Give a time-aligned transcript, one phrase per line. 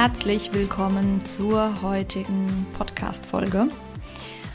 [0.00, 3.66] Herzlich willkommen zur heutigen Podcast-Folge.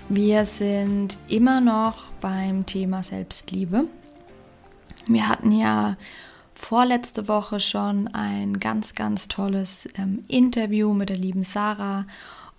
[0.08, 3.90] Wir sind immer noch beim Thema Selbstliebe.
[5.06, 5.98] Wir hatten ja
[6.54, 12.06] vorletzte Woche schon ein ganz, ganz tolles ähm, Interview mit der lieben Sarah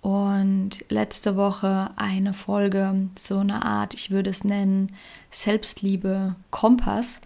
[0.01, 4.91] und letzte Woche eine Folge, so eine Art, ich würde es nennen,
[5.31, 7.19] Selbstliebe Kompass,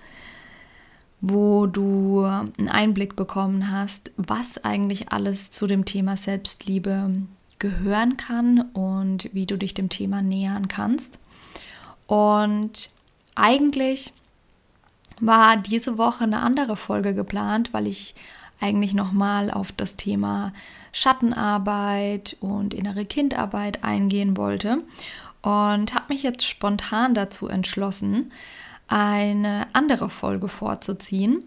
[1.22, 7.14] wo du einen Einblick bekommen hast, was eigentlich alles zu dem Thema Selbstliebe
[7.60, 11.20] gehören kann und wie du dich dem Thema nähern kannst.
[12.08, 12.90] Und
[13.36, 14.14] eigentlich
[15.20, 18.16] war diese Woche eine andere Folge geplant, weil ich
[18.62, 20.54] eigentlich nochmal auf das Thema
[20.92, 24.84] Schattenarbeit und innere Kindarbeit eingehen wollte
[25.42, 28.32] und habe mich jetzt spontan dazu entschlossen,
[28.90, 31.44] eine andere Folge vorzuziehen.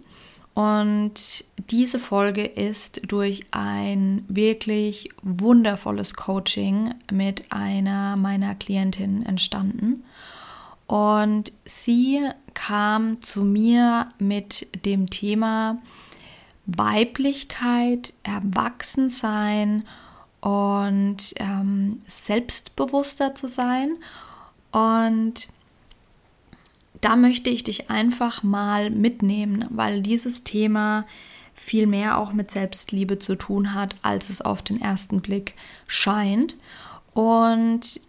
[0.55, 10.05] Und diese Folge ist durch ein wirklich wundervolles Coaching mit einer meiner Klientinnen entstanden.
[10.87, 12.21] Und sie
[12.53, 15.79] kam zu mir mit dem Thema
[16.67, 19.84] Weiblichkeit, Erwachsensein
[20.43, 23.97] und ähm, selbstbewusster zu sein.
[24.71, 25.49] Und
[27.03, 31.05] da möchte ich dich einfach mal mitnehmen, weil dieses Thema
[31.53, 35.55] viel mehr auch mit Selbstliebe zu tun hat, als es auf den ersten Blick
[35.87, 36.57] scheint.
[37.13, 38.01] Und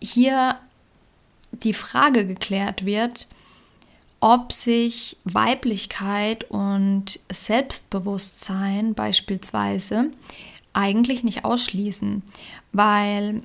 [0.00, 0.58] hier
[1.52, 3.26] die Frage geklärt wird,
[4.20, 10.10] ob sich Weiblichkeit und Selbstbewusstsein beispielsweise
[10.72, 12.22] eigentlich nicht ausschließen,
[12.72, 13.42] weil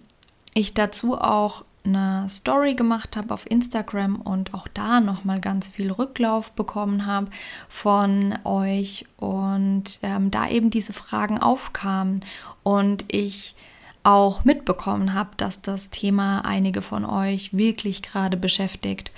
[0.53, 5.67] ich dazu auch eine Story gemacht habe auf Instagram und auch da noch mal ganz
[5.67, 7.27] viel Rücklauf bekommen habe
[7.67, 12.21] von euch und ähm, da eben diese Fragen aufkamen
[12.63, 13.55] und ich
[14.03, 19.11] auch mitbekommen habe, dass das Thema einige von euch wirklich gerade beschäftigt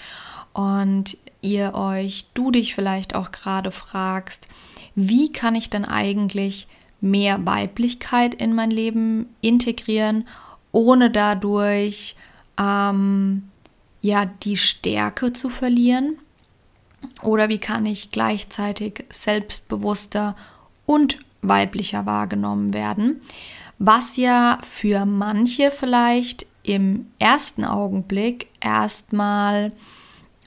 [0.53, 4.47] und ihr euch, du dich vielleicht auch gerade fragst,
[4.95, 6.67] wie kann ich denn eigentlich
[7.01, 10.27] mehr Weiblichkeit in mein Leben integrieren,
[10.71, 12.15] ohne dadurch
[12.57, 13.49] ähm,
[14.01, 16.17] ja die Stärke zu verlieren?
[17.21, 20.35] Oder wie kann ich gleichzeitig selbstbewusster
[20.85, 23.21] und weiblicher wahrgenommen werden?
[23.85, 29.73] was ja für manche vielleicht im ersten Augenblick erstmal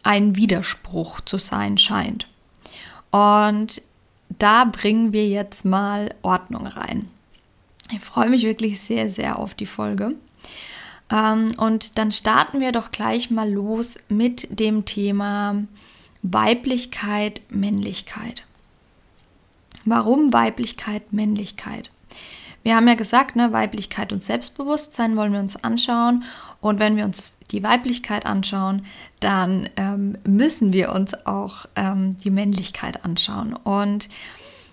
[0.03, 2.27] ein Widerspruch zu sein scheint.
[3.11, 3.83] Und
[4.39, 7.09] da bringen wir jetzt mal Ordnung rein.
[7.93, 10.15] Ich freue mich wirklich sehr, sehr auf die Folge.
[11.11, 15.65] Ähm, und dann starten wir doch gleich mal los mit dem Thema
[16.23, 18.43] Weiblichkeit, Männlichkeit.
[19.85, 21.91] Warum Weiblichkeit, Männlichkeit?
[22.65, 26.25] Wir haben ja gesagt, ne, Weiblichkeit und Selbstbewusstsein wollen wir uns anschauen.
[26.61, 28.85] Und wenn wir uns die Weiblichkeit anschauen,
[29.21, 33.53] dann ähm, müssen wir uns auch ähm, die Männlichkeit anschauen.
[33.53, 34.09] Und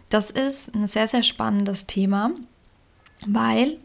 [0.09, 2.31] das ist ein sehr, sehr spannendes Thema,
[3.27, 3.77] weil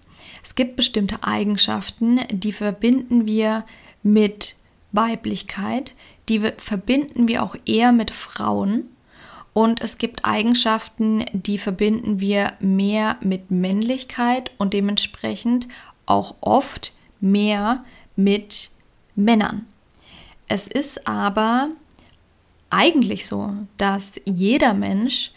[0.43, 3.65] es gibt bestimmte Eigenschaften, die verbinden wir
[4.03, 4.57] mit
[4.93, 5.95] Weiblichkeit,
[6.29, 8.85] die verbinden wir auch eher mit Frauen
[9.53, 15.67] und es gibt Eigenschaften, die verbinden wir mehr mit Männlichkeit und dementsprechend
[16.07, 17.85] auch oft mehr
[18.15, 18.71] mit
[19.17, 19.67] Männern.
[20.49, 21.71] Es ist aber
[22.71, 25.33] eigentlich so, dass jeder Mensch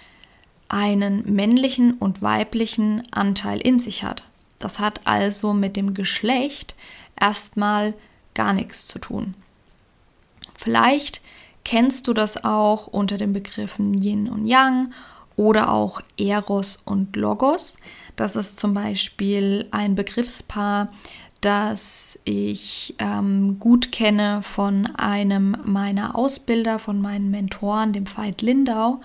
[0.70, 4.24] einen männlichen und weiblichen Anteil in sich hat.
[4.62, 6.76] Das hat also mit dem Geschlecht
[7.20, 7.94] erstmal
[8.34, 9.36] gar nichts zu tun.
[10.56, 11.22] Vielleicht
[11.66, 14.94] kennst du das auch unter den Begriffen Yin und Yang
[15.36, 17.76] oder auch Eros und Logos.
[18.16, 20.90] Das ist zum Beispiel ein Begriffspaar,
[21.42, 29.02] das ich ähm, gut kenne von einem meiner Ausbilder, von meinen Mentoren, dem Veit Lindau,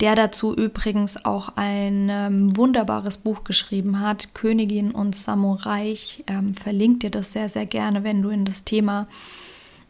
[0.00, 5.90] der dazu übrigens auch ein ähm, wunderbares Buch geschrieben hat, Königin und Samurai.
[5.90, 9.08] Ich ähm, verlinke dir das sehr, sehr gerne, wenn du in das Thema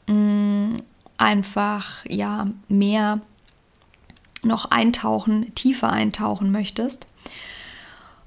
[0.06, 0.76] mh, mm,
[1.18, 3.20] einfach ja mehr
[4.42, 7.06] noch eintauchen, tiefer eintauchen möchtest.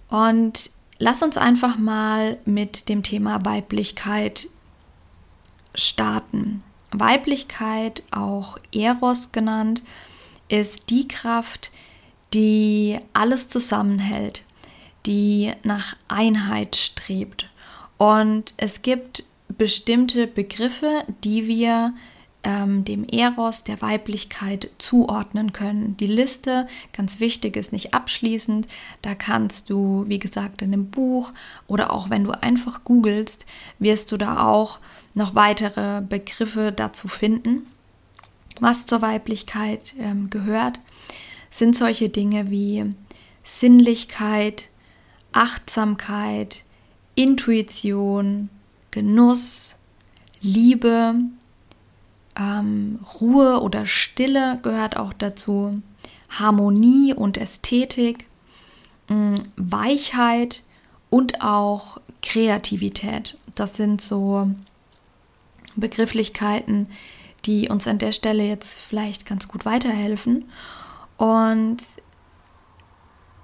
[0.09, 0.69] Und
[1.03, 4.47] lass uns einfach mal mit dem Thema Weiblichkeit
[5.75, 6.63] starten.
[6.91, 9.83] Weiblichkeit, auch Eros genannt,
[10.47, 11.71] ist die Kraft,
[12.33, 14.45] die alles zusammenhält,
[15.05, 17.49] die nach Einheit strebt.
[17.97, 21.93] Und es gibt bestimmte Begriffe, die wir
[22.43, 25.95] ähm, dem Eros, der Weiblichkeit zuordnen können.
[25.97, 28.67] Die Liste, ganz wichtig, ist nicht abschließend.
[29.01, 31.31] Da kannst du, wie gesagt, in dem Buch
[31.67, 33.45] oder auch wenn du einfach googelst,
[33.79, 34.79] wirst du da auch
[35.13, 37.67] noch weitere Begriffe dazu finden.
[38.59, 40.79] Was zur Weiblichkeit ähm, gehört,
[41.49, 42.93] sind solche Dinge wie
[43.43, 44.69] Sinnlichkeit,
[45.31, 46.63] Achtsamkeit,
[47.15, 48.49] Intuition,
[48.91, 49.77] Genuss,
[50.41, 51.15] Liebe,
[52.37, 55.81] ähm, Ruhe oder Stille gehört auch dazu,
[56.29, 58.25] Harmonie und Ästhetik,
[59.09, 60.63] mh, Weichheit
[61.09, 63.37] und auch Kreativität.
[63.55, 64.49] Das sind so
[65.75, 66.87] Begrifflichkeiten,
[67.45, 70.45] die uns an der Stelle jetzt vielleicht ganz gut weiterhelfen.
[71.17, 71.77] Und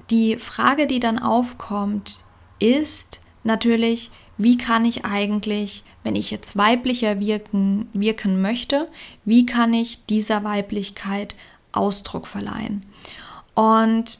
[0.10, 2.24] die Frage, die dann aufkommt,
[2.60, 8.88] ist natürlich, wie kann ich eigentlich, wenn ich jetzt weiblicher wirken, wirken möchte,
[9.26, 11.36] wie kann ich dieser Weiblichkeit
[11.72, 12.86] Ausdruck verleihen?
[13.54, 14.18] Und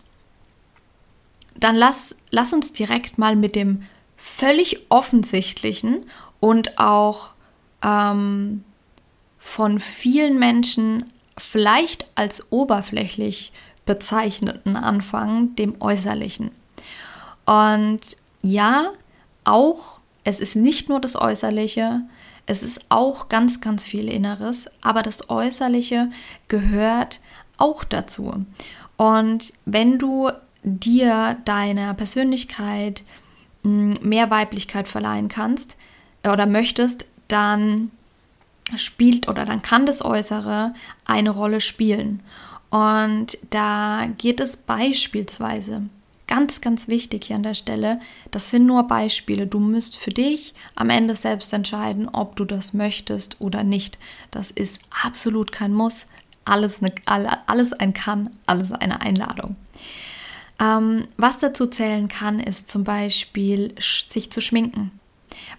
[1.56, 3.84] dann lass, lass uns direkt mal mit dem
[4.18, 6.06] völlig offensichtlichen
[6.40, 7.30] und auch
[7.84, 8.64] ähm,
[9.38, 13.54] von vielen Menschen vielleicht als oberflächlich
[13.86, 16.52] bezeichneten anfangen, dem Äußerlichen.
[17.46, 18.02] Und
[18.44, 18.92] ja,
[19.44, 19.99] auch
[20.30, 22.02] es ist nicht nur das Äußerliche,
[22.46, 26.10] es ist auch ganz, ganz viel Inneres, aber das Äußerliche
[26.48, 27.20] gehört
[27.58, 28.46] auch dazu.
[28.98, 30.30] Und wenn du
[30.64, 33.04] dir deiner Persönlichkeit
[33.64, 35.78] hm, mehr Weiblichkeit verleihen kannst
[36.24, 37.92] äh, oder möchtest, dann
[38.76, 40.74] spielt oder dann kann das Äußere
[41.06, 42.22] eine Rolle spielen.
[42.70, 45.84] Und da geht es beispielsweise
[46.30, 48.00] Ganz, ganz wichtig hier an der Stelle,
[48.30, 49.48] das sind nur Beispiele.
[49.48, 53.98] Du musst für dich am Ende selbst entscheiden, ob du das möchtest oder nicht.
[54.30, 56.06] Das ist absolut kein Muss.
[56.46, 59.56] Alles, eine, alles ein Kann, alles eine Einladung.
[60.60, 64.99] Ähm, was dazu zählen kann, ist zum Beispiel sich zu schminken.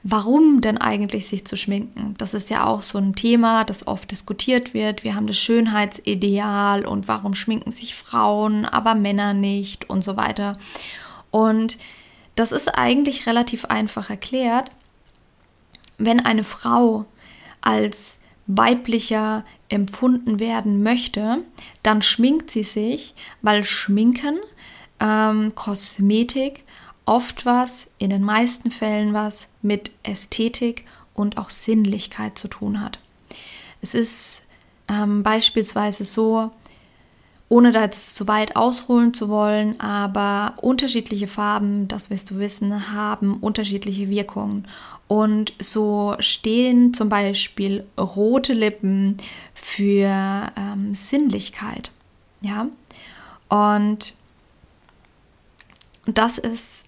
[0.03, 2.15] Warum denn eigentlich sich zu schminken?
[2.17, 5.05] Das ist ja auch so ein Thema, das oft diskutiert wird.
[5.05, 10.57] Wir haben das Schönheitsideal und warum schminken sich Frauen, aber Männer nicht und so weiter.
[11.31, 11.77] Und
[12.35, 14.73] das ist eigentlich relativ einfach erklärt.
[15.99, 17.05] Wenn eine Frau
[17.61, 21.45] als weiblicher empfunden werden möchte,
[21.83, 24.39] dann schminkt sie sich, weil Schminken,
[24.99, 26.65] ähm, Kosmetik
[27.11, 33.01] oft was, in den meisten Fällen was mit Ästhetik und auch Sinnlichkeit zu tun hat.
[33.83, 34.43] Es ist
[34.89, 36.53] ähm, beispielsweise so,
[37.49, 42.93] ohne da jetzt zu weit ausholen zu wollen, aber unterschiedliche Farben, das wirst du wissen,
[42.93, 44.69] haben unterschiedliche Wirkungen.
[45.09, 49.17] Und so stehen zum Beispiel rote Lippen
[49.53, 50.07] für
[50.57, 51.91] ähm, Sinnlichkeit.
[52.41, 52.69] Ja.
[53.49, 54.15] Und
[56.07, 56.87] das ist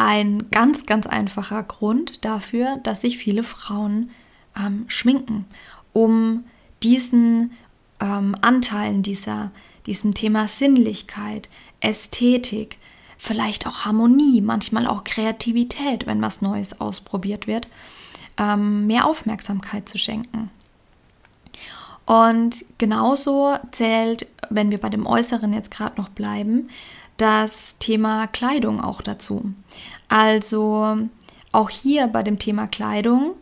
[0.00, 4.10] ein ganz, ganz einfacher Grund dafür, dass sich viele Frauen
[4.56, 5.44] ähm, schminken,
[5.92, 6.44] um
[6.82, 7.52] diesen
[8.00, 9.50] ähm, Anteilen dieser,
[9.86, 11.48] diesem Thema Sinnlichkeit,
[11.80, 12.78] Ästhetik,
[13.18, 17.68] vielleicht auch Harmonie, manchmal auch Kreativität, wenn was Neues ausprobiert wird,
[18.38, 20.50] ähm, mehr Aufmerksamkeit zu schenken.
[22.06, 26.70] Und genauso zählt, wenn wir bei dem Äußeren jetzt gerade noch bleiben,
[27.20, 29.52] das Thema Kleidung auch dazu.
[30.08, 30.98] Also
[31.52, 33.32] auch hier bei dem Thema Kleidung,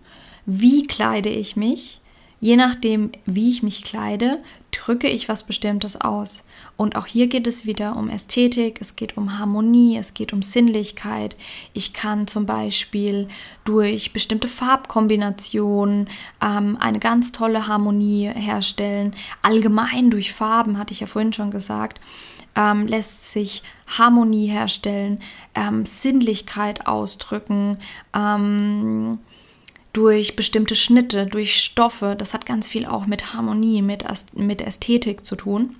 [0.47, 2.00] wie kleide ich mich?
[2.40, 4.38] Je nachdem, wie ich mich kleide,
[4.70, 6.44] drücke ich was Bestimmtes aus.
[6.76, 10.42] Und auch hier geht es wieder um Ästhetik, es geht um Harmonie, es geht um
[10.42, 11.37] Sinnlichkeit.
[11.73, 13.26] Ich kann zum Beispiel
[13.64, 16.08] durch bestimmte Farbkombinationen
[16.40, 19.14] ähm, eine ganz tolle Harmonie herstellen.
[19.42, 22.00] Allgemein durch Farben, hatte ich ja vorhin schon gesagt
[22.59, 25.21] ähm, lässt sich Harmonie herstellen,
[25.55, 27.79] ähm, Sinnlichkeit ausdrücken,
[28.15, 29.21] ähm,
[29.93, 32.17] durch bestimmte Schnitte, durch Stoffe.
[32.19, 35.77] Das hat ganz viel auch mit Harmonie, mit, mit Ästhetik zu tun.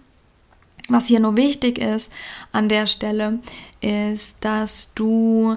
[0.89, 2.11] Was hier nur wichtig ist
[2.53, 3.41] an der Stelle,
[3.81, 5.57] ist, dass du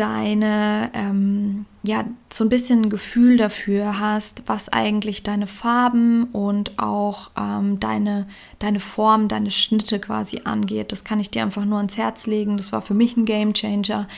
[0.00, 6.78] deine, ähm, ja, so ein bisschen ein Gefühl dafür hast, was eigentlich deine Farben und
[6.78, 8.26] auch ähm, deine,
[8.58, 10.90] deine Form, deine Schnitte quasi angeht.
[10.90, 12.56] Das kann ich dir einfach nur ans Herz legen.
[12.56, 14.08] Das war für mich ein Game Changer.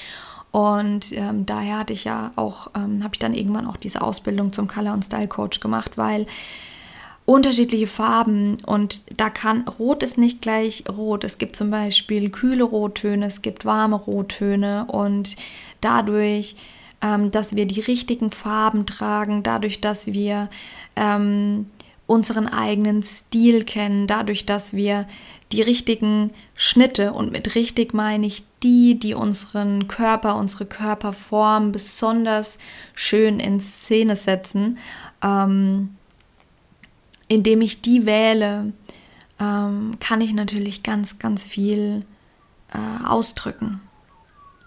[0.53, 4.53] Und ähm, daher hatte ich ja auch, ähm, habe ich dann irgendwann auch diese Ausbildung
[4.53, 6.27] zum Color und Style Coach gemacht, weil
[7.25, 11.25] unterschiedliche Farben und da kann Rot ist nicht gleich Rot.
[11.25, 15.37] Es gibt zum Beispiel kühle Rottöne, es gibt warme Rottöne und
[15.81, 16.57] dadurch,
[17.01, 20.51] ähm, dass wir die richtigen Farben tragen, dadurch, dass wir
[20.97, 21.67] ähm,
[22.07, 25.07] unseren eigenen Stil kennen, dadurch, dass wir
[25.53, 32.59] die richtigen Schnitte und mit richtig meine ich die, die unseren Körper, unsere Körperform besonders
[32.95, 34.79] schön in Szene setzen.
[35.23, 35.91] Ähm,
[37.33, 38.73] indem ich die wähle,
[39.41, 42.05] ähm, kann ich natürlich ganz, ganz viel
[42.75, 43.81] äh, ausdrücken.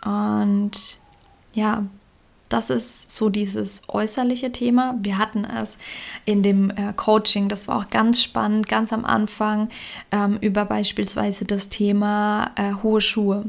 [0.03, 0.97] Und
[1.53, 1.85] ja,
[2.49, 4.95] das ist so dieses äußerliche Thema.
[4.99, 5.77] Wir hatten es
[6.25, 9.69] in dem äh, Coaching, das war auch ganz spannend, ganz am Anfang,
[10.11, 13.45] ähm, über beispielsweise das Thema äh, hohe Schuhe.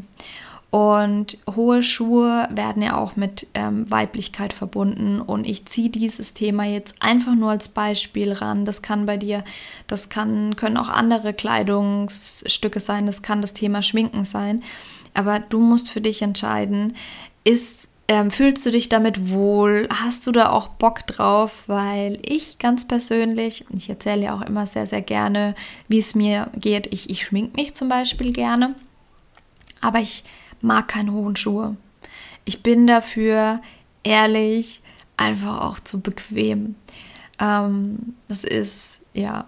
[0.76, 5.22] Und hohe Schuhe werden ja auch mit ähm, Weiblichkeit verbunden.
[5.22, 8.66] Und ich ziehe dieses Thema jetzt einfach nur als Beispiel ran.
[8.66, 9.42] Das kann bei dir,
[9.86, 14.62] das kann, können auch andere Kleidungsstücke sein, das kann das Thema Schminken sein.
[15.14, 16.94] Aber du musst für dich entscheiden,
[17.42, 19.88] ist, ähm, fühlst du dich damit wohl?
[19.90, 21.64] Hast du da auch Bock drauf?
[21.68, 25.54] Weil ich ganz persönlich, ich erzähle ja auch immer sehr, sehr gerne,
[25.88, 26.92] wie es mir geht.
[26.92, 28.74] Ich, ich schmink mich zum Beispiel gerne.
[29.80, 30.24] Aber ich
[30.60, 31.76] mag keine hohen Schuhe.
[32.44, 33.60] Ich bin dafür
[34.02, 34.82] ehrlich
[35.16, 36.76] einfach auch zu bequem.
[37.38, 39.46] Ähm, das ist, ja,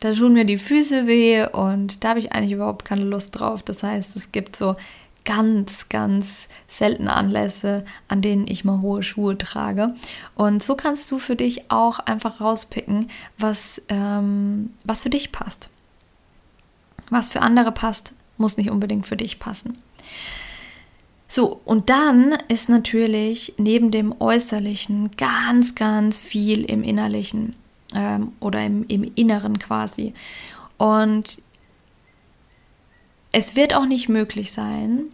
[0.00, 3.62] da tun mir die Füße weh und da habe ich eigentlich überhaupt keine Lust drauf.
[3.62, 4.76] Das heißt, es gibt so
[5.24, 9.94] ganz, ganz seltene Anlässe, an denen ich mal hohe Schuhe trage.
[10.34, 15.68] Und so kannst du für dich auch einfach rauspicken, was, ähm, was für dich passt.
[17.10, 19.78] Was für andere passt, muss nicht unbedingt für dich passen.
[21.30, 27.54] So, und dann ist natürlich neben dem Äußerlichen ganz, ganz viel im Innerlichen
[27.94, 30.14] ähm, oder im, im Inneren quasi.
[30.78, 31.42] Und
[33.30, 35.04] es wird auch nicht möglich sein,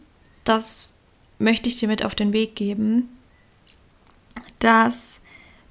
[0.44, 0.92] das
[1.40, 3.09] möchte ich dir mit auf den Weg geben,
[4.61, 5.21] dass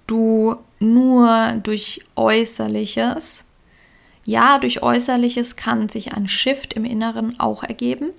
[0.08, 3.46] du nur durch Äußerliches,
[4.26, 8.10] ja, durch Äußerliches kann sich ein Shift im Inneren auch ergeben,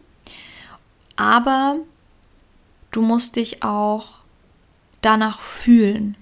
[1.16, 1.76] aber
[2.94, 4.20] du musst dich auch
[5.00, 6.16] danach fühlen,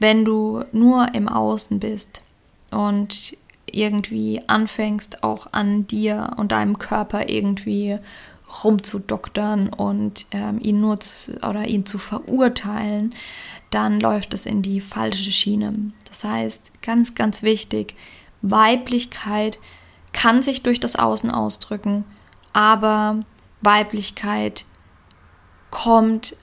[0.00, 2.22] wenn du nur im Außen bist
[2.70, 3.36] und
[3.66, 7.98] irgendwie anfängst auch an dir und deinem Körper irgendwie
[8.64, 13.14] rumzudoktern und ähm, ihn nur zu, oder ihn zu verurteilen,
[13.70, 15.92] dann läuft es in die falsche Schiene.
[16.08, 17.94] Das heißt, ganz, ganz wichtig,
[18.40, 19.58] Weiblichkeit
[20.14, 22.04] kann sich durch das Außen ausdrücken,
[22.54, 23.24] aber
[23.60, 24.64] Weiblichkeit
[25.70, 26.36] kommt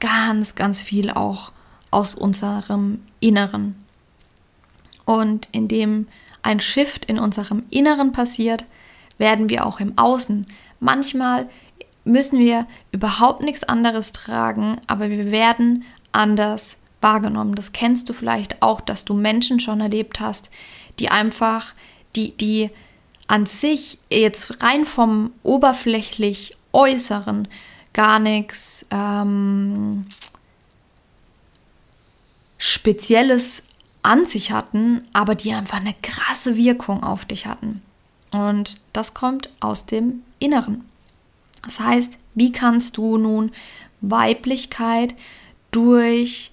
[0.00, 1.52] ganz, ganz viel auch
[1.90, 3.76] aus unserem Inneren.
[5.04, 6.08] Und indem
[6.42, 8.64] ein Shift in unserem Inneren passiert,
[9.18, 10.46] werden wir auch im Außen.
[10.80, 11.48] Manchmal
[12.04, 17.54] müssen wir überhaupt nichts anderes tragen, aber wir werden anders wahrgenommen.
[17.54, 20.50] Das kennst du vielleicht auch, dass du Menschen schon erlebt hast,
[20.98, 21.74] die einfach,
[22.16, 22.70] die, die
[23.28, 27.48] an sich jetzt rein vom oberflächlich Äußeren
[27.92, 30.06] gar nichts ähm,
[32.58, 33.62] Spezielles
[34.02, 37.82] an sich hatten, aber die einfach eine krasse Wirkung auf dich hatten.
[38.32, 40.84] Und das kommt aus dem Inneren.
[41.64, 43.52] Das heißt, wie kannst du nun
[44.00, 45.14] Weiblichkeit
[45.70, 46.50] durch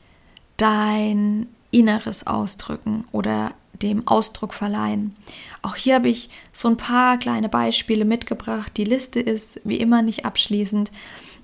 [0.57, 5.15] dein Inneres ausdrücken oder dem Ausdruck verleihen.
[5.61, 8.75] Auch hier habe ich so ein paar kleine Beispiele mitgebracht.
[8.77, 10.91] Die Liste ist wie immer nicht abschließend.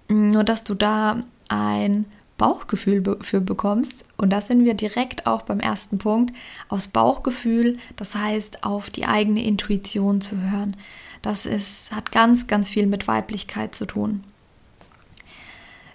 [0.07, 2.05] Nur dass du da ein
[2.37, 4.05] Bauchgefühl für bekommst.
[4.17, 6.35] Und da sind wir direkt auch beim ersten Punkt,
[6.67, 10.75] aufs Bauchgefühl, das heißt auf die eigene Intuition zu hören.
[11.21, 14.23] Das ist, hat ganz, ganz viel mit Weiblichkeit zu tun.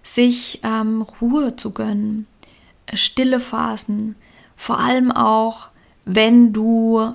[0.02, 2.26] Sich ähm, Ruhe zu gönnen,
[2.94, 4.16] stille Phasen,
[4.56, 5.68] vor allem auch,
[6.04, 7.14] wenn du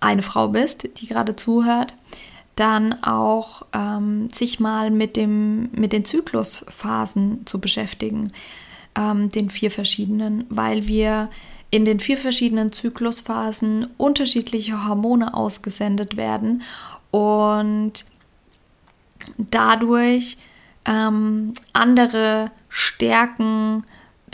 [0.00, 1.94] eine Frau bist, die gerade zuhört,
[2.56, 8.32] dann auch ähm, sich mal mit, dem, mit den Zyklusphasen zu beschäftigen.
[8.96, 11.28] ähm, den vier verschiedenen, weil wir
[11.70, 16.62] in den vier verschiedenen Zyklusphasen unterschiedliche Hormone ausgesendet werden
[17.10, 18.04] und
[19.36, 20.38] dadurch
[20.84, 23.84] ähm, andere Stärken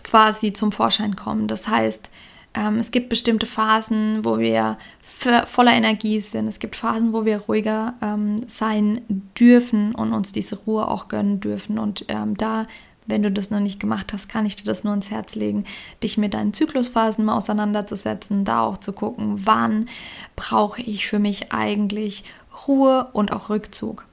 [0.05, 1.49] quasi zum Vorschein kommen.
[1.49, 2.11] Das heißt,
[2.55, 6.49] ähm, es gibt bestimmte Phasen, wo wir voller Energie sind.
[6.49, 9.03] Es gibt Phasen, wo wir ruhiger ähm, sein
[9.39, 11.79] dürfen und uns diese Ruhe auch gönnen dürfen.
[11.79, 12.67] Und ähm, da,
[13.07, 15.65] wenn du das noch nicht gemacht hast, kann ich dir das nur ins Herz legen,
[16.03, 19.89] dich mit deinen Zyklusphasen mal auseinanderzusetzen, da auch zu gucken, wann
[20.37, 22.25] brauche ich für mich eigentlich
[22.67, 24.07] Ruhe und auch Rückzug.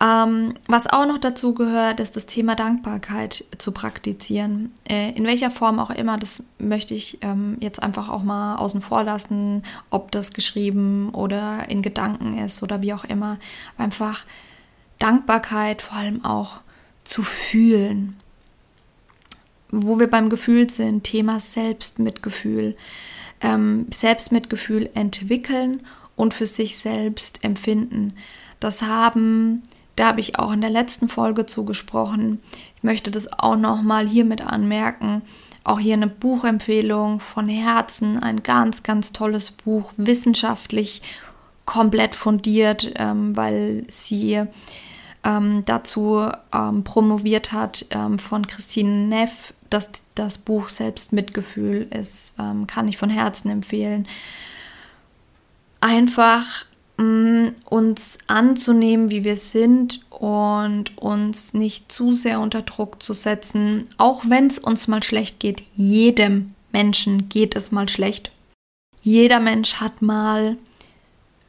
[0.00, 4.72] Ähm, was auch noch dazu gehört, ist das Thema Dankbarkeit zu praktizieren.
[4.88, 8.80] Äh, in welcher Form auch immer, das möchte ich ähm, jetzt einfach auch mal außen
[8.80, 13.38] vor lassen, ob das geschrieben oder in Gedanken ist oder wie auch immer.
[13.78, 14.24] Einfach
[14.98, 16.60] Dankbarkeit vor allem auch
[17.04, 18.16] zu fühlen.
[19.70, 22.76] Wo wir beim Gefühl sind, Thema Selbstmitgefühl.
[23.40, 25.82] Ähm, Selbstmitgefühl entwickeln
[26.16, 28.14] und für sich selbst empfinden.
[28.60, 29.62] Das haben
[29.96, 32.40] da habe ich auch in der letzten Folge zugesprochen.
[32.76, 35.22] Ich möchte das auch noch mal hiermit anmerken.
[35.62, 41.00] Auch hier eine Buchempfehlung von Herzen, ein ganz, ganz tolles Buch, wissenschaftlich
[41.64, 44.42] komplett fundiert, ähm, weil sie
[45.24, 49.54] ähm, dazu ähm, promoviert hat ähm, von Christine Neff.
[49.70, 54.06] Das, das Buch Selbstmitgefühl ist, ähm, kann ich von Herzen empfehlen.
[55.80, 63.88] Einfach uns anzunehmen, wie wir sind und uns nicht zu sehr unter Druck zu setzen,
[63.98, 65.62] auch wenn es uns mal schlecht geht.
[65.74, 68.30] Jedem Menschen geht es mal schlecht.
[69.02, 70.56] Jeder Mensch hat mal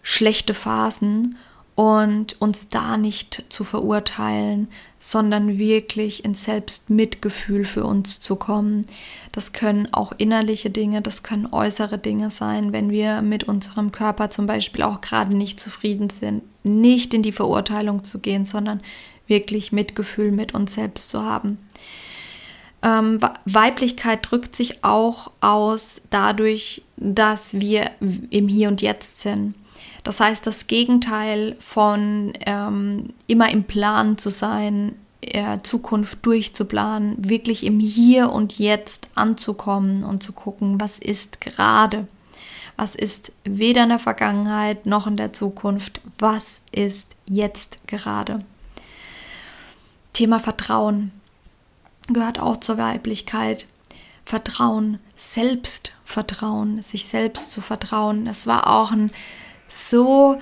[0.02, 1.36] schlechte Phasen
[1.76, 8.86] und uns da nicht zu verurteilen, sondern wirklich ins Selbstmitgefühl für uns zu kommen.
[9.34, 14.30] Das können auch innerliche Dinge, das können äußere Dinge sein, wenn wir mit unserem Körper
[14.30, 18.82] zum Beispiel auch gerade nicht zufrieden sind, nicht in die Verurteilung zu gehen, sondern
[19.28, 21.58] wirklich Mitgefühl mit uns selbst zu haben.
[22.82, 27.92] Ähm, Weiblichkeit drückt sich auch aus dadurch, dass wir
[28.30, 29.56] im Hier und Jetzt sind
[30.06, 37.64] das heißt, das Gegenteil von ähm, immer im Plan zu sein, äh, Zukunft durchzuplanen, wirklich
[37.64, 42.08] im Hier und Jetzt anzukommen und zu gucken, was ist gerade.
[42.78, 46.02] Was ist weder in der Vergangenheit noch in der Zukunft?
[46.20, 48.46] Was ist jetzt gerade?
[50.14, 51.12] Thema Vertrauen
[52.10, 53.66] gehört auch zur Weiblichkeit.
[54.24, 58.26] Vertrauen, Selbstvertrauen, sich selbst zu vertrauen.
[58.26, 59.10] Das war auch ein
[59.68, 60.40] so,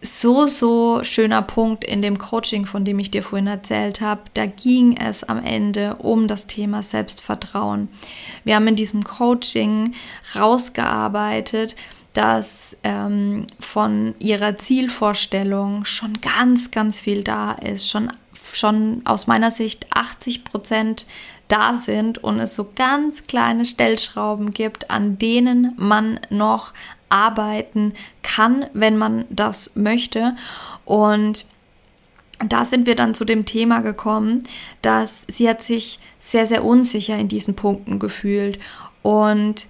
[0.00, 4.22] so, so schöner Punkt in dem Coaching, von dem ich dir vorhin erzählt habe.
[4.34, 7.88] Da ging es am Ende um das Thema Selbstvertrauen.
[8.44, 9.94] Wir haben in diesem Coaching
[10.34, 11.76] rausgearbeitet,
[12.14, 18.12] dass ähm, von ihrer Zielvorstellung schon ganz, ganz viel da ist, schon,
[18.52, 21.06] schon aus meiner Sicht 80 Prozent
[21.48, 26.72] da sind und es so ganz kleine Stellschrauben gibt, an denen man noch
[27.12, 30.34] arbeiten kann, wenn man das möchte.
[30.84, 31.44] Und
[32.48, 34.44] da sind wir dann zu dem Thema gekommen,
[34.80, 38.58] dass sie hat sich sehr, sehr unsicher in diesen Punkten gefühlt.
[39.02, 39.66] Und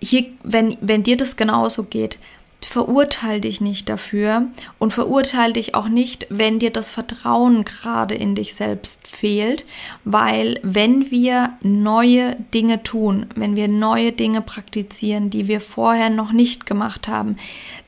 [0.00, 2.18] hier, wenn, wenn dir das genauso geht,
[2.66, 4.46] verurteil dich nicht dafür
[4.78, 9.66] und verurteil dich auch nicht, wenn dir das Vertrauen gerade in dich selbst fehlt,
[10.04, 16.32] weil wenn wir neue Dinge tun, wenn wir neue Dinge praktizieren, die wir vorher noch
[16.32, 17.36] nicht gemacht haben,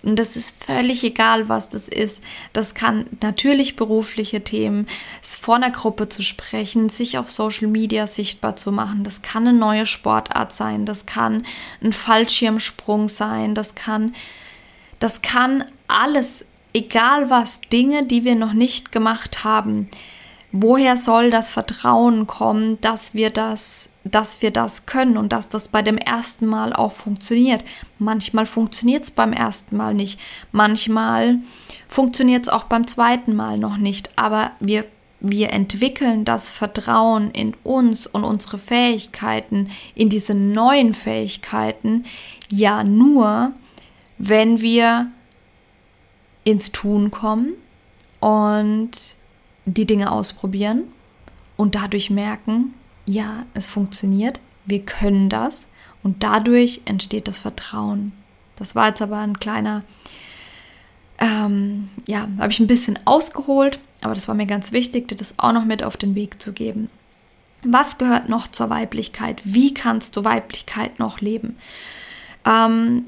[0.03, 2.21] und das ist völlig egal, was das ist.
[2.53, 4.89] Das kann natürlich berufliche Themen,
[5.23, 9.05] vor einer Gruppe zu sprechen, sich auf Social Media sichtbar zu machen.
[9.05, 11.45] Das kann eine neue Sportart sein, das kann
[11.83, 14.15] ein Fallschirmsprung sein, das kann
[15.03, 19.89] das kann alles, egal was, Dinge, die wir noch nicht gemacht haben.
[20.53, 25.69] Woher soll das Vertrauen kommen, dass wir das, dass wir das können und dass das
[25.69, 27.65] bei dem ersten Mal auch funktioniert?
[27.99, 30.21] Manchmal funktioniert es beim ersten Mal nicht.
[30.53, 31.39] Manchmal
[31.89, 34.11] funktioniert es auch beim zweiten Mal noch nicht.
[34.17, 34.85] Aber wir
[35.25, 42.05] wir entwickeln das Vertrauen in uns und unsere Fähigkeiten, in diese neuen Fähigkeiten,
[42.49, 43.53] ja nur,
[44.25, 45.11] wenn wir
[46.45, 47.55] ins Tun kommen
[48.21, 48.91] und
[49.65, 50.85] die Dinge ausprobieren
[51.57, 52.73] und dadurch merken,
[53.05, 55.69] ja, es funktioniert, wir können das
[56.05, 58.13] und dadurch entsteht das Vertrauen.
[58.55, 59.83] Das war jetzt aber ein kleiner,
[61.19, 65.35] ähm, ja, habe ich ein bisschen ausgeholt, aber das war mir ganz wichtig, dir das
[65.39, 66.89] auch noch mit auf den Weg zu geben.
[67.65, 69.41] Was gehört noch zur Weiblichkeit?
[69.43, 71.57] Wie kannst du Weiblichkeit noch leben?
[72.47, 73.07] Ähm,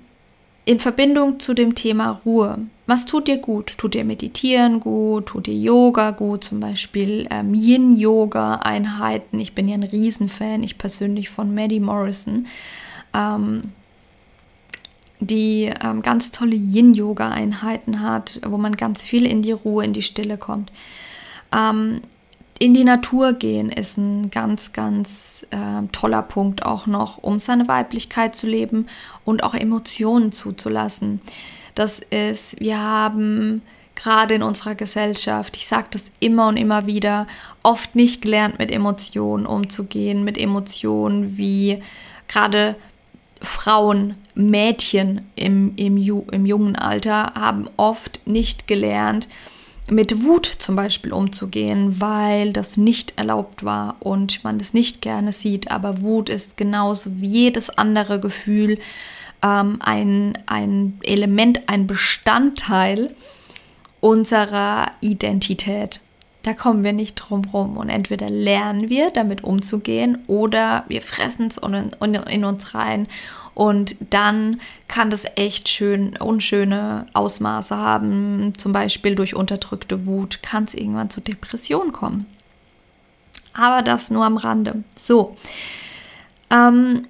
[0.65, 2.59] in Verbindung zu dem Thema Ruhe.
[2.87, 3.75] Was tut dir gut?
[3.79, 5.27] Tut dir Meditieren gut?
[5.27, 6.45] Tut dir Yoga gut?
[6.45, 9.41] Zum Beispiel ähm, Yin-Yoga-Einheiten.
[9.41, 12.47] Ich bin ja ein Riesenfan, ich persönlich von Maddie Morrison,
[13.15, 13.73] ähm,
[15.21, 20.03] die ähm, ganz tolle Yin-Yoga-Einheiten hat, wo man ganz viel in die Ruhe, in die
[20.03, 20.71] Stille kommt.
[22.59, 27.67] In die Natur gehen ist ein ganz, ganz äh, toller Punkt auch noch, um seine
[27.67, 28.87] Weiblichkeit zu leben
[29.25, 31.21] und auch Emotionen zuzulassen.
[31.75, 33.63] Das ist, wir haben
[33.97, 37.27] gerade in unserer Gesellschaft, ich sage das immer und immer wieder,
[37.63, 41.83] oft nicht gelernt, mit Emotionen umzugehen, mit Emotionen wie
[42.29, 42.77] gerade
[43.41, 45.97] Frauen, Mädchen im, im,
[46.31, 49.29] im jungen Alter haben oft nicht gelernt,
[49.91, 55.33] mit Wut zum Beispiel umzugehen, weil das nicht erlaubt war und man es nicht gerne
[55.33, 55.71] sieht.
[55.71, 58.79] Aber Wut ist genauso wie jedes andere Gefühl
[59.43, 63.15] ähm, ein, ein Element, ein Bestandteil
[64.01, 66.01] unserer Identität.
[66.45, 67.77] Da kommen wir nicht drum rum.
[67.77, 73.09] Und entweder lernen wir damit umzugehen oder wir fressen es in uns rein
[73.55, 78.53] und dann kann das echt schön unschöne Ausmaße haben.
[78.59, 82.27] Zum Beispiel durch unterdrückte Wut kann es irgendwann zu Depressionen kommen.
[83.53, 84.83] Aber das nur am Rande.
[84.97, 85.37] So.
[86.51, 87.07] Ähm,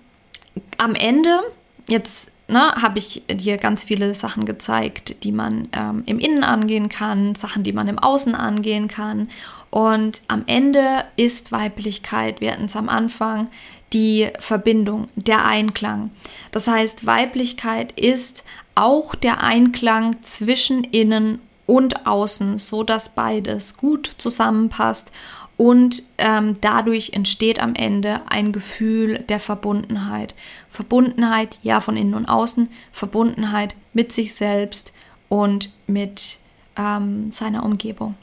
[0.77, 1.41] am Ende,
[1.89, 6.89] jetzt ne, habe ich dir ganz viele Sachen gezeigt, die man ähm, im Innen angehen
[6.89, 9.29] kann, Sachen, die man im Außen angehen kann.
[9.71, 13.49] Und am Ende ist Weiblichkeit, wir hatten es am Anfang,
[13.93, 16.11] die Verbindung, der Einklang.
[16.51, 24.11] Das heißt, Weiblichkeit ist auch der Einklang zwischen innen und außen, so dass beides gut
[24.19, 25.11] zusammenpasst
[25.57, 30.35] und ähm, dadurch entsteht am Ende ein Gefühl der Verbundenheit.
[30.69, 34.93] Verbundenheit, ja, von innen und außen, Verbundenheit mit sich selbst
[35.29, 36.39] und mit
[36.77, 38.15] ähm, seiner Umgebung.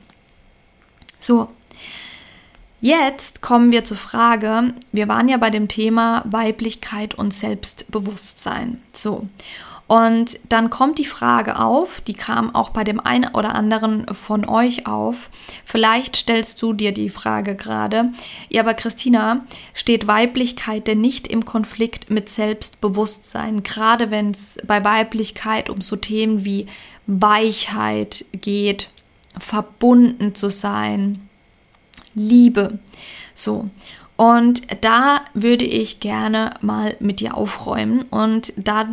[1.19, 1.49] So,
[2.83, 8.81] Jetzt kommen wir zur Frage, wir waren ja bei dem Thema Weiblichkeit und Selbstbewusstsein.
[8.91, 9.27] So.
[9.91, 14.47] Und dann kommt die Frage auf, die kam auch bei dem einen oder anderen von
[14.47, 15.29] euch auf.
[15.65, 18.13] Vielleicht stellst du dir die Frage gerade,
[18.47, 23.63] ja, aber Christina, steht Weiblichkeit denn nicht im Konflikt mit Selbstbewusstsein?
[23.63, 26.67] Gerade wenn es bei Weiblichkeit um so Themen wie
[27.05, 28.87] Weichheit geht,
[29.37, 31.19] verbunden zu sein,
[32.15, 32.79] Liebe.
[33.35, 33.69] So.
[34.15, 38.87] Und da würde ich gerne mal mit dir aufräumen und da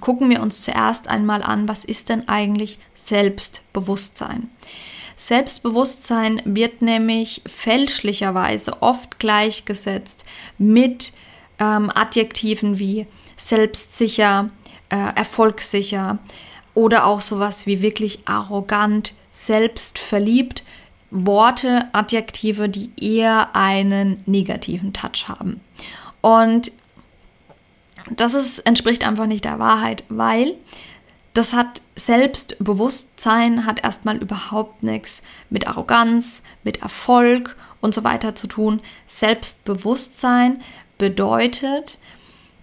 [0.00, 4.50] gucken wir uns zuerst einmal an, was ist denn eigentlich Selbstbewusstsein?
[5.16, 10.24] Selbstbewusstsein wird nämlich fälschlicherweise oft gleichgesetzt
[10.58, 11.12] mit
[11.58, 14.50] ähm, Adjektiven wie selbstsicher,
[14.90, 16.18] äh, erfolgssicher
[16.74, 20.62] oder auch sowas wie wirklich arrogant, selbstverliebt
[21.10, 25.60] Worte, Adjektive, die eher einen negativen Touch haben.
[26.20, 26.72] Und
[28.10, 30.54] das ist, entspricht einfach nicht der Wahrheit, weil
[31.34, 38.46] das hat Selbstbewusstsein, hat erstmal überhaupt nichts mit Arroganz, mit Erfolg und so weiter zu
[38.46, 38.80] tun.
[39.06, 40.62] Selbstbewusstsein
[40.98, 41.98] bedeutet,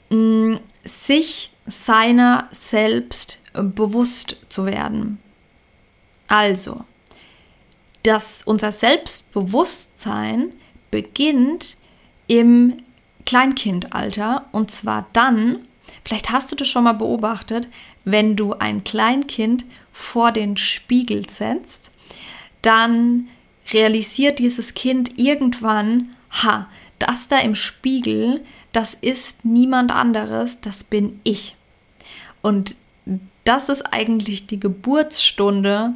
[0.10, 5.20] mm, sich seiner selbst bewusst zu werden.
[6.28, 6.84] Also,
[8.04, 10.52] dass unser Selbstbewusstsein
[10.92, 11.78] beginnt
[12.28, 12.78] im
[13.26, 15.60] Kleinkindalter und zwar dann,
[16.04, 17.68] vielleicht hast du das schon mal beobachtet,
[18.06, 21.92] wenn du ein Kleinkind vor den Spiegel setzt,
[22.62, 23.28] dann
[23.72, 26.10] realisiert dieses Kind irgendwann,
[26.44, 26.68] ha,
[27.00, 31.56] das da im Spiegel, das ist niemand anderes, das bin ich.
[32.42, 32.76] Und
[33.44, 35.94] das ist eigentlich die Geburtsstunde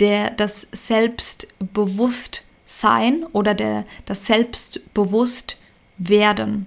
[0.00, 4.26] der das Selbstbewusstsein oder der, das
[5.98, 6.66] Selbstbewusstwerden.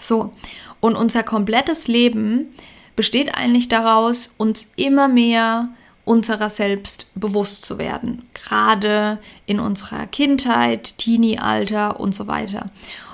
[0.00, 0.32] So,
[0.80, 2.54] und unser komplettes Leben
[2.96, 5.68] besteht eigentlich daraus, uns immer mehr
[6.04, 12.70] unserer selbst bewusst zu werden, gerade in unserer Kindheit, Teenie-Alter und so weiter.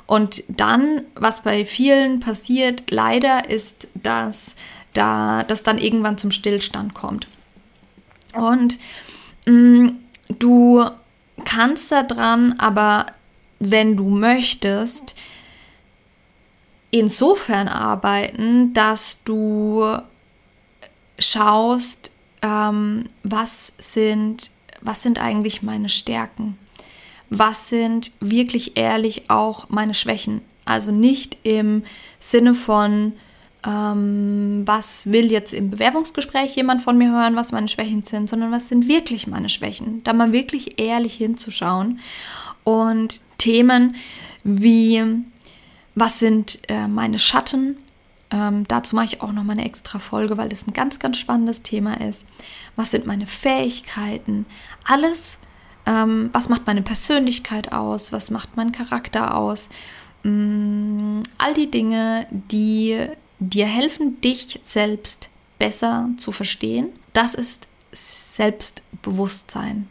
[0.07, 4.57] Und dann, was bei vielen passiert, leider ist, dass
[4.92, 7.29] da das dann irgendwann zum Stillstand kommt.
[8.35, 8.79] Und
[9.47, 9.88] Mm,
[10.29, 10.85] du
[11.45, 13.07] kannst daran, aber
[13.70, 15.14] wenn du möchtest,
[16.90, 19.98] insofern arbeiten, dass du
[21.18, 22.11] schaust,
[22.42, 26.59] ähm, was sind, was sind eigentlich meine Stärken?
[27.35, 30.42] was sind wirklich ehrlich auch meine Schwächen.
[30.66, 31.83] Also nicht im
[32.20, 33.14] Sinne von,
[33.66, 38.53] ähm, was will jetzt im Bewerbungsgespräch jemand von mir hören, was meine Schwächen sind, sondern
[38.53, 40.05] was sind wirklich meine Schwächen.
[40.05, 42.01] Da mal wirklich ehrlich hinzuschauen.
[42.64, 43.96] Und Themen
[44.44, 45.03] wie,
[45.94, 47.77] was sind äh, meine Schatten?
[48.31, 51.18] Ähm, dazu mache ich auch noch mal eine extra Folge, weil das ein ganz, ganz
[51.18, 52.25] spannendes Thema ist.
[52.77, 54.46] Was sind meine Fähigkeiten?
[54.85, 55.38] Alles,
[55.87, 58.12] ähm, was macht meine Persönlichkeit aus?
[58.12, 59.68] Was macht mein Charakter aus?
[60.25, 63.07] Ähm, all die Dinge, die
[63.38, 66.88] dir helfen, dich selbst besser zu verstehen.
[67.12, 69.88] Das ist Selbstbewusstsein.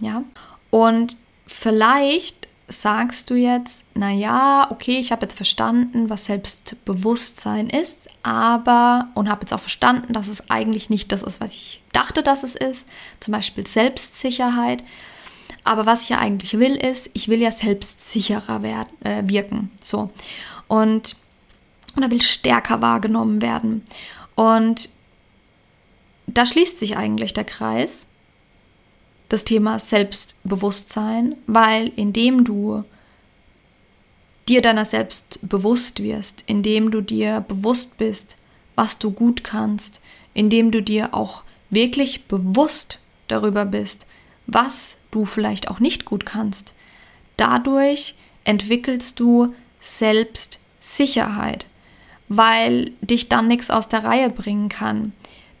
[0.00, 0.24] Ja?
[0.70, 1.16] Und
[1.46, 9.28] vielleicht sagst du jetzt, naja, okay, ich habe jetzt verstanden, was Selbstbewusstsein ist, aber und
[9.28, 12.56] habe jetzt auch verstanden, dass es eigentlich nicht das ist, was ich dachte, dass es
[12.56, 12.88] ist,
[13.20, 14.82] zum Beispiel Selbstsicherheit.
[15.62, 19.70] Aber was ich ja eigentlich will, ist, ich will ja selbstsicherer werden, äh, wirken.
[19.82, 20.10] So.
[20.68, 21.16] Und,
[21.94, 23.84] und er will stärker wahrgenommen werden.
[24.34, 24.88] Und
[26.26, 28.08] da schließt sich eigentlich der Kreis
[29.28, 32.84] das Thema Selbstbewusstsein, weil indem du
[34.48, 38.36] dir deiner selbst bewusst wirst, indem du dir bewusst bist,
[38.76, 40.00] was du gut kannst,
[40.34, 44.06] indem du dir auch wirklich bewusst darüber bist,
[44.46, 46.74] was du vielleicht auch nicht gut kannst.
[47.36, 51.66] Dadurch entwickelst du Selbstsicherheit,
[52.28, 55.12] weil dich dann nichts aus der Reihe bringen kann.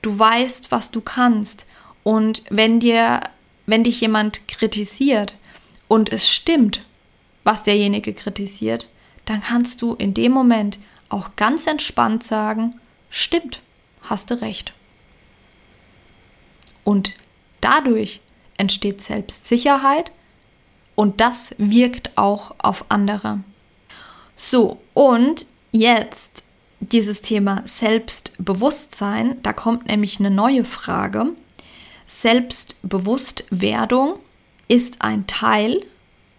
[0.02, 1.66] Du weißt, was du kannst.
[2.04, 3.20] Und wenn dir
[3.66, 5.34] wenn dich jemand kritisiert
[5.88, 6.84] und es stimmt,
[7.44, 8.88] was derjenige kritisiert,
[9.24, 13.60] dann kannst du in dem Moment auch ganz entspannt sagen, stimmt,
[14.02, 14.72] hast du recht.
[16.84, 17.12] Und
[17.60, 18.20] dadurch
[18.56, 20.12] entsteht Selbstsicherheit
[20.94, 23.40] und das wirkt auch auf andere.
[24.36, 26.42] So, und jetzt
[26.80, 31.32] dieses Thema Selbstbewusstsein, da kommt nämlich eine neue Frage.
[32.06, 34.14] Selbstbewusstwerdung
[34.68, 35.84] ist ein Teil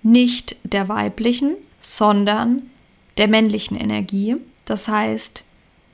[0.01, 2.63] nicht der weiblichen, sondern
[3.17, 4.38] der männlichen Energie.
[4.65, 5.43] Das heißt,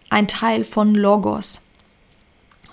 [0.10, 1.62] ein Teil von Logos.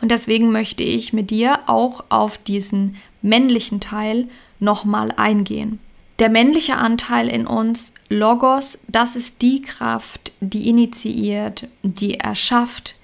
[0.01, 5.79] Und deswegen möchte ich mit dir auch auf diesen männlichen Teil nochmal eingehen.
[6.19, 12.97] Der männliche Anteil in uns, Logos, das ist die Kraft, die initiiert, die erschafft,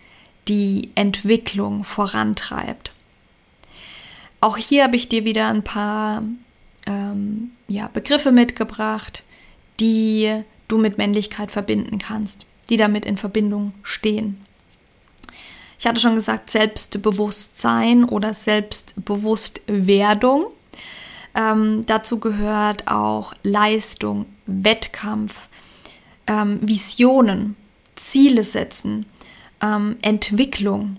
[0.49, 2.93] die Entwicklung vorantreibt.
[4.41, 6.23] Auch hier habe ich dir wieder ein paar
[6.87, 9.23] ähm, ja, Begriffe mitgebracht,
[9.81, 14.41] die du mit Männlichkeit verbinden kannst, die damit in Verbindung stehen.
[15.79, 20.47] Ich hatte schon gesagt, Selbstbewusstsein oder Selbstbewusstwerdung.
[21.35, 25.49] Ähm, dazu gehört auch Leistung, Wettkampf,
[26.27, 27.57] ähm, Visionen,
[27.95, 29.05] Ziele setzen,
[29.63, 30.97] ähm, Entwicklung,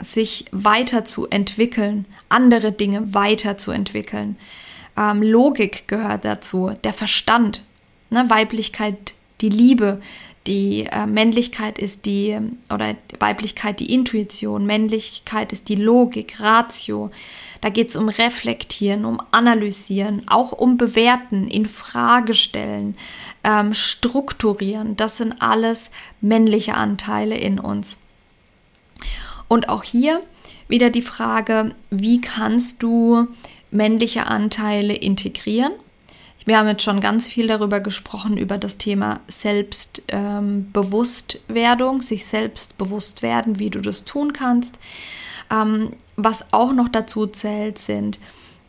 [0.00, 4.36] sich weiterzuentwickeln, andere Dinge weiterzuentwickeln.
[4.96, 7.62] Ähm, Logik gehört dazu, der Verstand,
[8.10, 8.28] ne?
[8.28, 10.00] Weiblichkeit, die Liebe,
[10.46, 12.38] die äh, Männlichkeit ist die,
[12.72, 17.10] oder Weiblichkeit die Intuition, Männlichkeit ist die Logik, Ratio.
[17.60, 22.96] Da geht es um Reflektieren, um Analysieren, auch um Bewerten, in Frage stellen,
[23.44, 24.96] ähm, strukturieren.
[24.96, 25.90] Das sind alles
[26.22, 27.98] männliche Anteile in uns.
[29.50, 30.22] Und auch hier
[30.68, 33.26] wieder die Frage, wie kannst du
[33.72, 35.72] männliche Anteile integrieren?
[36.44, 42.78] Wir haben jetzt schon ganz viel darüber gesprochen, über das Thema Selbstbewusstwerdung, ähm, sich selbst
[42.78, 44.78] bewusst werden, wie du das tun kannst.
[45.50, 48.20] Ähm, was auch noch dazu zählt, sind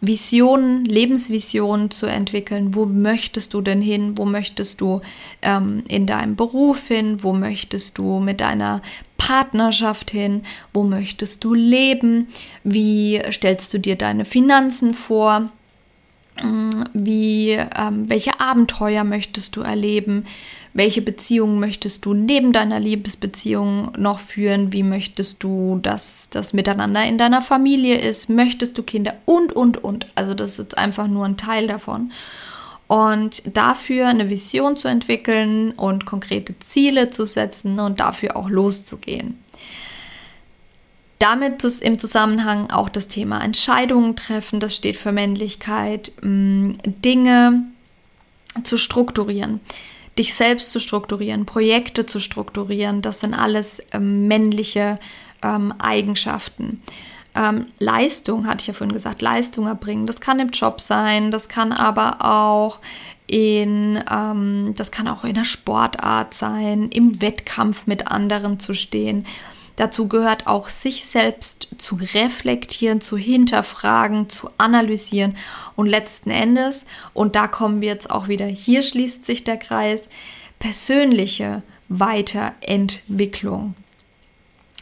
[0.01, 2.73] Visionen, Lebensvisionen zu entwickeln.
[2.73, 4.17] Wo möchtest du denn hin?
[4.17, 5.01] Wo möchtest du
[5.43, 7.21] ähm, in deinem Beruf hin?
[7.21, 8.81] Wo möchtest du mit deiner
[9.17, 10.41] Partnerschaft hin?
[10.73, 12.27] Wo möchtest du leben?
[12.63, 15.51] Wie stellst du dir deine Finanzen vor?
[16.43, 20.25] Mm, wie, ähm, welche Abenteuer möchtest du erleben?
[20.73, 24.71] Welche Beziehungen möchtest du neben deiner Liebesbeziehung noch führen?
[24.71, 28.29] Wie möchtest du, dass das Miteinander in deiner Familie ist?
[28.29, 29.15] Möchtest du Kinder?
[29.25, 30.07] Und, und, und.
[30.15, 32.11] Also das ist jetzt einfach nur ein Teil davon.
[32.87, 39.39] Und dafür eine Vision zu entwickeln und konkrete Ziele zu setzen und dafür auch loszugehen.
[41.21, 47.63] Damit im Zusammenhang auch das Thema Entscheidungen treffen, das steht für Männlichkeit, mm, Dinge
[48.63, 49.59] zu strukturieren
[50.17, 54.99] dich selbst zu strukturieren, Projekte zu strukturieren, das sind alles ähm, männliche
[55.41, 56.81] ähm, Eigenschaften.
[57.33, 60.05] ähm, Leistung, hatte ich ja vorhin gesagt, Leistung erbringen.
[60.05, 62.81] Das kann im Job sein, das kann aber auch
[63.25, 64.03] in,
[64.75, 69.25] das kann auch in der Sportart sein, im Wettkampf mit anderen zu stehen.
[69.75, 75.37] Dazu gehört auch, sich selbst zu reflektieren, zu hinterfragen, zu analysieren
[75.75, 80.09] und letzten Endes, und da kommen wir jetzt auch wieder, hier schließt sich der Kreis,
[80.59, 83.75] persönliche Weiterentwicklung.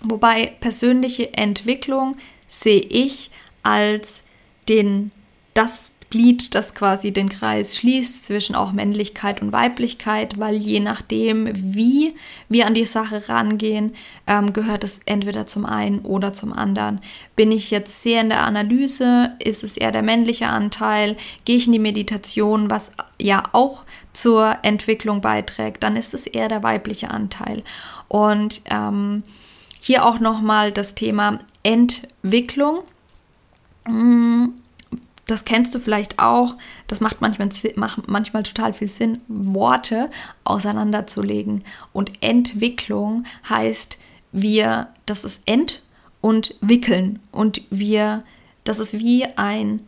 [0.02, 3.32] Wobei persönliche Entwicklung sehe ich
[3.64, 4.24] als
[4.68, 5.12] den,
[5.54, 11.50] das Glied, das quasi den Kreis schließt zwischen auch Männlichkeit und Weiblichkeit, weil je nachdem,
[11.54, 12.16] wie
[12.48, 13.94] wir an die Sache rangehen,
[14.26, 17.00] ähm, gehört es entweder zum einen oder zum anderen.
[17.36, 21.68] Bin ich jetzt sehr in der Analyse, ist es eher der männliche Anteil, gehe ich
[21.68, 27.12] in die Meditation, was ja auch zur Entwicklung beiträgt, dann ist es eher der weibliche
[27.12, 27.64] Anteil.
[28.08, 29.24] Und ähm,
[29.80, 32.80] hier auch nochmal das Thema Entwicklung.
[33.86, 34.54] Hm,
[35.30, 36.56] das kennst du vielleicht auch.
[36.88, 40.10] Das macht manchmal, macht manchmal total viel Sinn, Worte
[40.44, 41.64] auseinanderzulegen.
[41.94, 43.98] Und Entwicklung heißt,
[44.32, 45.84] wir, das ist Ent
[46.22, 47.20] und wickeln.
[47.32, 48.24] Und wir,
[48.64, 49.88] das ist wie ein,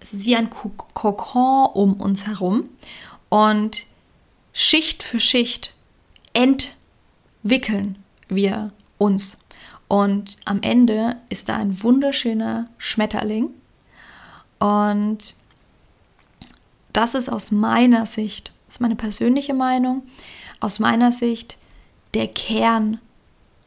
[0.00, 2.68] es ist wie ein Kokon um uns herum.
[3.28, 3.86] Und
[4.52, 5.74] Schicht für Schicht
[6.34, 7.98] entwickeln
[8.28, 9.38] wir uns.
[9.88, 13.50] Und am Ende ist da ein wunderschöner Schmetterling.
[14.62, 15.34] Und
[16.92, 20.04] das ist aus meiner Sicht, das ist meine persönliche Meinung,
[20.60, 21.58] aus meiner Sicht
[22.14, 23.00] der Kern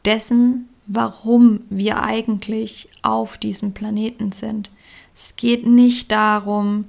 [0.06, 4.70] dessen, warum wir eigentlich auf diesem Planeten sind.
[5.14, 6.86] Es geht nicht darum,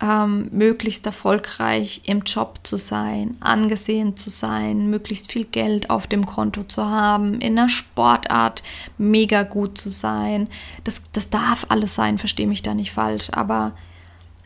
[0.00, 6.24] ähm, möglichst erfolgreich im Job zu sein, angesehen zu sein, möglichst viel Geld auf dem
[6.24, 8.62] Konto zu haben, in der Sportart
[8.96, 10.48] mega gut zu sein.
[10.84, 13.72] Das, das darf alles sein, verstehe mich da nicht falsch, aber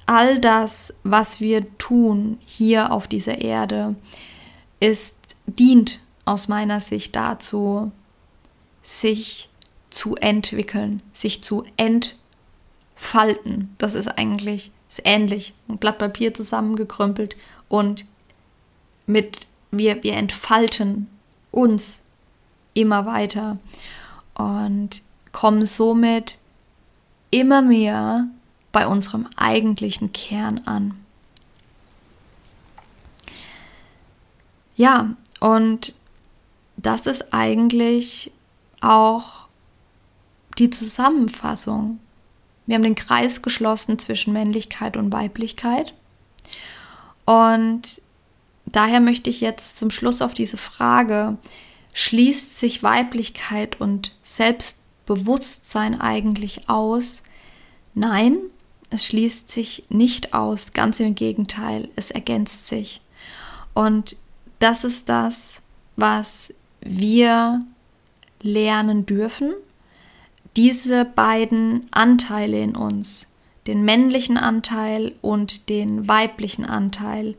[0.07, 3.95] all das, was wir tun hier auf dieser Erde,
[4.81, 7.93] ist, dient aus meiner Sicht dazu,
[8.83, 9.49] sich
[9.91, 13.75] zu entwickeln, sich zu entfalten.
[13.79, 15.55] Das ist eigentlich ist ähnlich.
[15.69, 17.37] Ein Blatt Papier zusammengekrümpelt
[17.69, 18.05] und
[19.07, 21.09] mit wir, wir entfalten
[21.51, 22.03] uns
[22.75, 23.59] immer weiter
[24.35, 25.03] und
[25.33, 26.39] kommen somit
[27.31, 28.29] immer mehr
[28.71, 30.95] bei unserem eigentlichen Kern an.
[34.77, 35.95] Ja, und
[36.77, 38.33] das ist eigentlich
[38.81, 39.47] auch
[40.59, 42.01] die Zusammenfassung
[42.67, 45.93] wir haben den Kreis geschlossen zwischen Männlichkeit und Weiblichkeit.
[47.27, 48.03] Und
[48.67, 51.37] daher möchte ich jetzt zum Schluss auf diese Frage,
[51.93, 57.23] schließt sich Weiblichkeit und Selbstbewusstsein eigentlich aus?
[57.95, 58.39] Nein,
[58.91, 63.01] es schließt sich nicht aus, ganz im Gegenteil, es ergänzt sich.
[63.75, 64.17] Und
[64.59, 65.61] das ist das,
[65.97, 67.65] was wir
[68.43, 69.55] lernen dürfen
[70.57, 73.27] diese beiden Anteile in uns,
[73.67, 77.35] den männlichen Anteil und den weiblichen Anteil,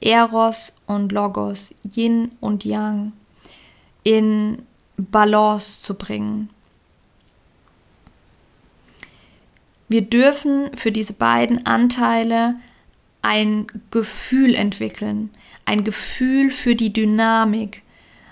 [0.00, 3.12] Eros und Logos, Yin und Yang,
[4.02, 4.62] in
[4.96, 6.50] Balance zu bringen.
[9.88, 12.56] Wir dürfen für diese beiden Anteile
[13.22, 15.30] ein Gefühl entwickeln,
[15.64, 17.82] ein Gefühl für die Dynamik,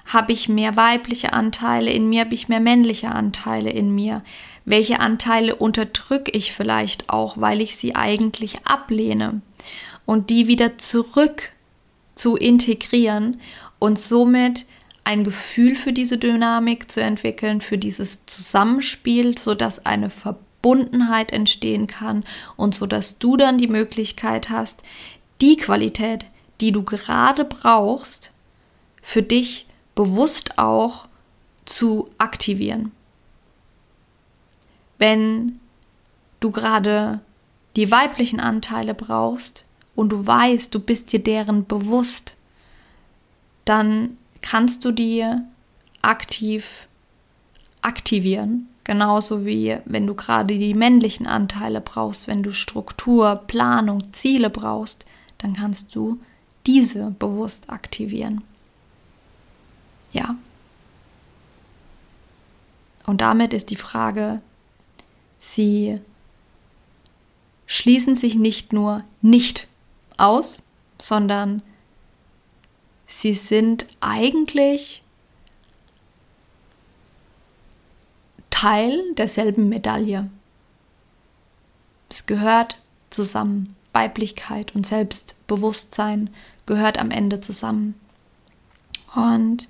[0.06, 2.22] habe ich mehr weibliche Anteile in mir?
[2.22, 4.22] Habe ich mehr männliche Anteile in mir?
[4.64, 9.40] Welche Anteile unterdrücke ich vielleicht auch, weil ich sie eigentlich ablehne?
[10.04, 11.50] Und die wieder zurück
[12.14, 13.40] zu integrieren
[13.78, 14.66] und somit
[15.02, 22.24] ein Gefühl für diese Dynamik zu entwickeln, für dieses Zusammenspiel, sodass eine Verbundenheit entstehen kann
[22.56, 24.82] und sodass du dann die Möglichkeit hast,
[25.40, 26.26] die Qualität,
[26.60, 28.30] die du gerade brauchst,
[29.02, 29.65] für dich
[29.96, 31.08] bewusst auch
[31.64, 32.92] zu aktivieren.
[34.98, 35.58] Wenn
[36.38, 37.20] du gerade
[37.74, 39.64] die weiblichen Anteile brauchst
[39.96, 42.34] und du weißt, du bist dir deren bewusst,
[43.64, 45.24] dann kannst du die
[46.02, 46.86] aktiv
[47.82, 48.68] aktivieren.
[48.84, 55.04] Genauso wie wenn du gerade die männlichen Anteile brauchst, wenn du Struktur, Planung, Ziele brauchst,
[55.38, 56.20] dann kannst du
[56.66, 58.42] diese bewusst aktivieren.
[60.12, 60.36] Ja.
[63.04, 64.40] Und damit ist die Frage,
[65.38, 66.00] sie
[67.66, 69.68] schließen sich nicht nur nicht
[70.16, 70.58] aus,
[71.00, 71.62] sondern
[73.06, 75.02] sie sind eigentlich
[78.50, 80.30] Teil derselben Medaille.
[82.08, 82.78] Es gehört
[83.10, 83.76] zusammen.
[83.92, 86.28] Weiblichkeit und Selbstbewusstsein
[86.66, 87.94] gehört am Ende zusammen.
[89.16, 89.68] Und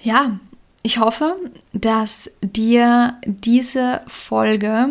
[0.00, 0.38] ja,
[0.82, 1.36] ich hoffe,
[1.72, 4.90] dass dir diese Folge,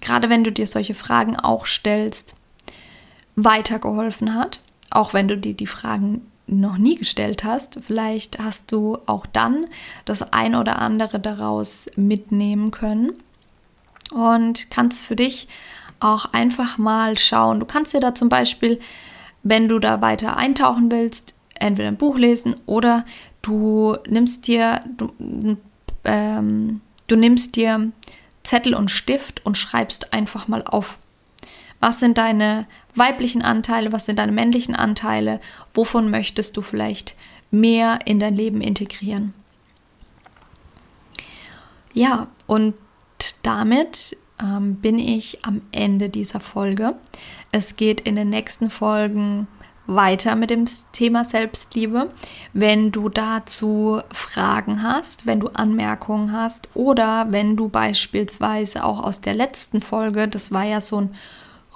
[0.00, 2.34] gerade wenn du dir solche Fragen auch stellst,
[3.36, 4.60] weitergeholfen hat.
[4.90, 7.78] Auch wenn du dir die Fragen noch nie gestellt hast.
[7.82, 9.66] Vielleicht hast du auch dann
[10.04, 13.12] das ein oder andere daraus mitnehmen können
[14.12, 15.48] und kannst für dich
[16.00, 17.60] auch einfach mal schauen.
[17.60, 18.78] Du kannst dir da zum Beispiel,
[19.42, 23.04] wenn du da weiter eintauchen willst, entweder ein Buch lesen oder
[23.42, 25.12] du nimmst dir, du,
[26.04, 27.92] ähm, du nimmst dir
[28.42, 30.98] Zettel und Stift und schreibst einfach mal auf.
[31.80, 35.40] Was sind deine weiblichen Anteile, was sind deine männlichen Anteile,
[35.74, 37.14] wovon möchtest du vielleicht
[37.50, 39.34] mehr in dein Leben integrieren?
[41.92, 42.74] Ja, und
[43.42, 46.94] damit ähm, bin ich am Ende dieser Folge.
[47.52, 49.46] Es geht in den nächsten Folgen
[49.86, 52.10] weiter mit dem Thema Selbstliebe.
[52.52, 59.20] Wenn du dazu Fragen hast, wenn du Anmerkungen hast oder wenn du beispielsweise auch aus
[59.20, 61.14] der letzten Folge, das war ja so ein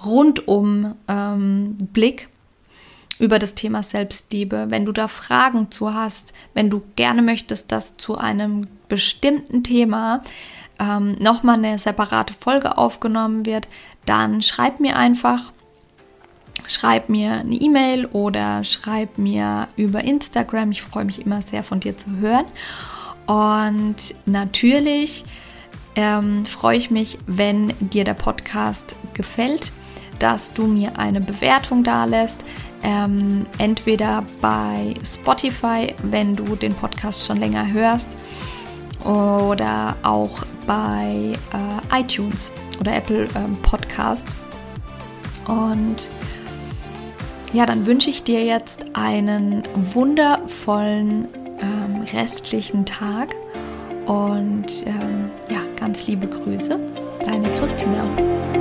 [0.04, 2.28] rundum ähm, Blick
[3.18, 7.96] über das Thema Selbstliebe, wenn du da Fragen zu hast, wenn du gerne möchtest, dass
[7.96, 10.22] zu einem bestimmten Thema
[10.78, 13.66] ähm, nochmal eine separate Folge aufgenommen wird,
[14.06, 15.52] dann schreib mir einfach
[16.68, 20.70] schreib mir eine E-Mail oder schreib mir über Instagram.
[20.70, 22.46] Ich freue mich immer sehr von dir zu hören.
[23.26, 23.96] Und
[24.26, 25.24] natürlich
[25.96, 29.72] ähm, freue ich mich, wenn dir der Podcast gefällt,
[30.20, 32.44] dass du mir eine Bewertung da lässt.
[32.82, 38.16] Ähm, entweder bei Spotify, wenn du den Podcast schon länger hörst,
[39.04, 44.26] oder auch bei äh, iTunes oder Apple ähm, Podcast.
[45.46, 46.10] Und
[47.52, 51.28] ja, dann wünsche ich dir jetzt einen wundervollen
[51.60, 53.34] ähm, restlichen Tag
[54.06, 56.78] und ähm, ja, ganz liebe Grüße,
[57.24, 58.57] deine Christina.